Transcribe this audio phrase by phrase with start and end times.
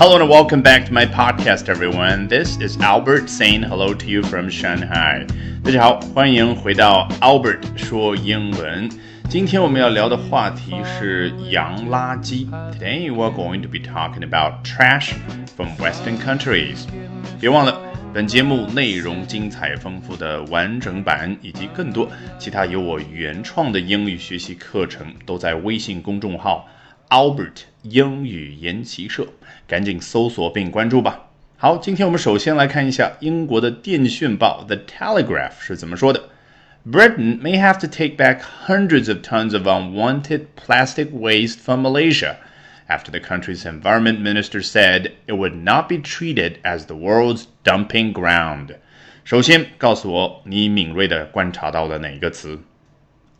[0.00, 2.28] Hello and welcome back to my podcast, everyone.
[2.28, 5.26] This is Albert saying hello to you from Shanghai.
[5.64, 8.88] 大家好，欢迎回到 Albert 说英文。
[9.28, 12.46] 今天我们要聊的话题是洋垃圾。
[12.78, 15.14] Today we're going to be talking about trash
[15.56, 16.84] from Western countries.
[17.40, 17.80] 别忘了，
[18.14, 26.68] 本节目内容精彩丰富的完整版以及更多其他由我原创的英语学习课程，都在微信公众号
[27.10, 29.28] Albert 英语研习社，
[29.66, 31.30] 赶紧搜索并关注吧。
[31.56, 36.30] 好，今天我们首先来看一下英国的电讯报 The Telegraph 是怎么说的。
[36.84, 42.36] Britain may have to take back hundreds of tons of unwanted plastic waste from Malaysia
[42.86, 48.12] after the country's environment minister said it would not be treated as the world's dumping
[48.12, 48.76] ground.
[49.24, 52.60] 首先，告诉我你敏锐的观察到了哪一个词？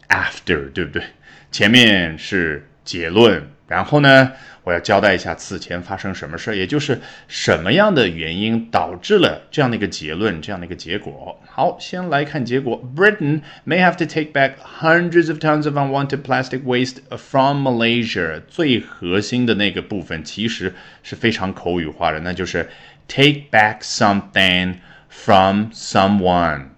[0.09, 1.05] After，对不对？
[1.53, 3.50] 前面是 结论。
[3.68, 4.34] 然后呢，
[4.66, 7.00] 我要交代一下此前发生什么事儿，也就是
[7.30, 11.40] 什么样的原因导致了这样的一个结论，这样的一个结果。
[11.48, 12.84] 好，先来看结果。
[12.94, 18.42] Britain may have to take back hundreds of tons of unwanted plastic waste from Malaysia。
[18.46, 22.70] 最核心的那个部分其实是非常口语化的，那就是
[23.08, 24.76] take back something
[25.08, 26.71] from someone。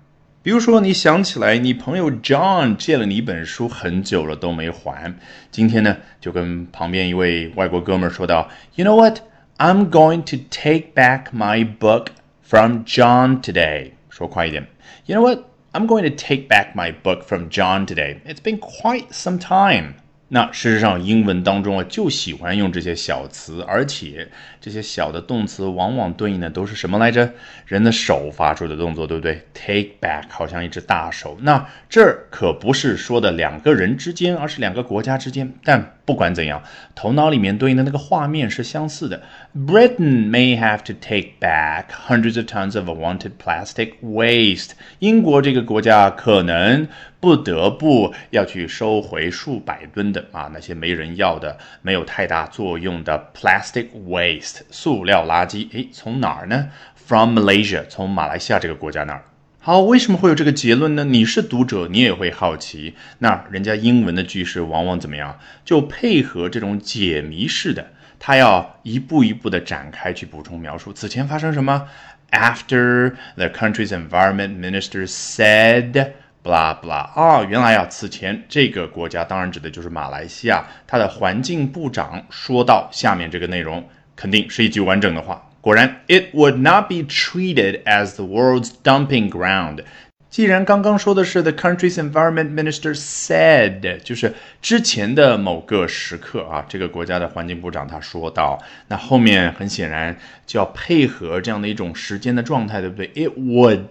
[0.43, 5.15] 比如说，你想起来你朋友 John 借了你一本书很久了都没还，
[5.51, 9.21] 今天呢就跟旁边一位外国哥们儿说道：“You know what?
[9.59, 12.07] I'm going to take back my book
[12.43, 14.67] from John today。”说快一点。
[15.07, 15.41] You know what?
[15.73, 18.21] I'm going to take back my book from John today.
[18.25, 19.95] It's been quite some time.
[20.34, 24.28] 那事实上，英文当中啊，就喜欢用这些小词，而且
[24.60, 27.32] 这些小的动词往往对应的都是什么来着？
[27.68, 31.38] 人的手发出的动作，对不对？Take back 好像一只大手。
[31.42, 35.54] 那这儿可不是说的两个人之间，而是两个国家之间。
[35.64, 36.62] 但不管怎样，
[36.96, 39.22] 头脑里面对应的那个画面是相似的。
[39.56, 44.72] Britain may have to take back hundreds of tons of unwanted plastic waste。
[45.00, 46.88] 英国这个国家可能。
[47.24, 55.70] 不得不要去收回数百吨的啊那些没人要的、没有太大作用的 plastic waste 塑料垃圾。
[55.72, 59.24] 诶，从哪儿呢？From Malaysia，从马来西亚这个国家那儿。
[59.66, 61.06] 好，为什么会有这个结论呢？
[61.06, 62.96] 你是读者，你也会好奇。
[63.20, 65.40] 那人家英文的句式往往怎么样？
[65.64, 67.88] 就配合这种解谜式的，
[68.20, 70.92] 他要一步一步的展开去补充描述。
[70.92, 71.88] 此前发生什么
[72.32, 76.10] ？After the country's environment minister said。
[76.42, 77.42] 不啦不啦啊！
[77.46, 83.88] 原来啊，此前这个国家当然指的就是马来西亚，它的环境部长说到下面这个内容，
[84.18, 85.42] 肯定是一句完整的话。
[85.64, 89.86] 果然，it would not be treated as the world's dumping ground。
[90.30, 100.14] 既然刚刚说的是 the country's environment minister said，就是之前的某个时刻啊，这个国家的环境部长他说到，那后面很显然
[100.46, 103.84] 就要配合这样的一种时间的状态，对不对？It would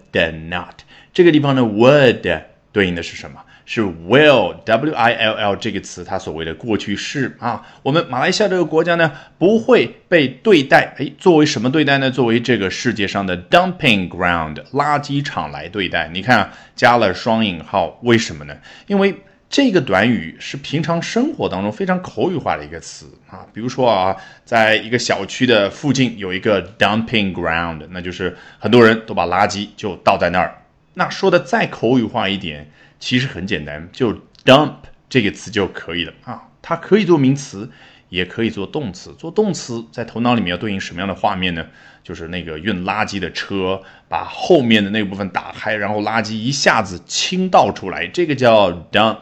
[0.51, 0.81] not。
[1.15, 3.43] 这个地方呢，would 对应的是什么？
[3.75, 7.67] 是 will，w i l l 这个词，它所谓的过去式啊。
[7.83, 12.11] 我们马来西亚这个国家呢，不会被对待，哎，作为什么对待呢？
[12.11, 16.07] 作为这个世界上的 dumping ground，垃圾场来对待。
[16.13, 18.55] 你看，加了双引号，为什么呢？
[18.89, 19.15] 因为
[19.49, 23.47] 这个短语是平常生活当中非常口语化的一个词啊。
[23.55, 30.59] 比如说啊，在一个小区的附近有一个 dumping ground，那就是很多人都把垃圾就倒在那儿。
[30.95, 32.71] 那说的再口语化一点，
[33.01, 34.13] 其实很简单，就
[34.45, 34.75] dump
[35.09, 36.43] 这个词就可以了啊。
[36.61, 37.71] 它可以做名词，
[38.09, 39.15] 也可以做动词。
[39.19, 41.67] 做动词，在头脑里面要对应什么样的画面呢？
[42.05, 49.19] 就是那个运垃圾的车把后面的那部分打开，然后垃圾一下子倾倒出来，这个叫 dump。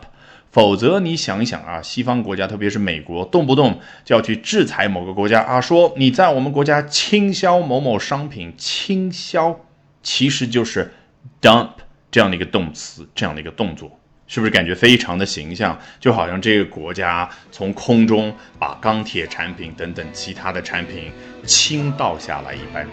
[0.51, 9.61] 否则你想一想啊，西方国家，特别是美国，动不动就要去制裁某个国家啊，说你在我们国家倾销某某商品，倾销
[10.03, 10.93] 其实就是。
[11.41, 11.71] Dump
[12.11, 15.79] 这样的一个动词，这样的一个动作，是不是感觉非常的形象？
[15.99, 21.11] 就好像这个国家从空中把钢铁产品等等其他的产品
[21.45, 22.87] 倾倒下来一般。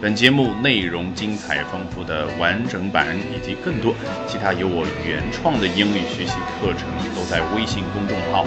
[0.00, 3.94] 本节目内容精彩丰富的完整版以及更多
[4.26, 8.44] 其他由我原创的英语学习课程，都在微信公众号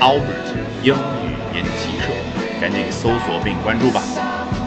[0.00, 2.10] Albert 英语研习社，
[2.58, 4.63] 赶紧搜索并关注吧。